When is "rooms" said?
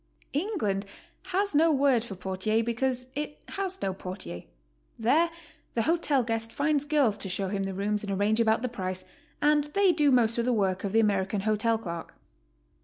7.75-8.03